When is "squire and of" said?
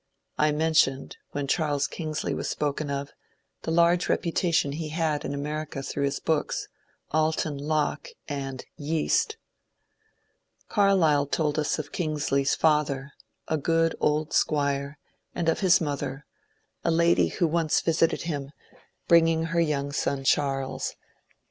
14.33-15.59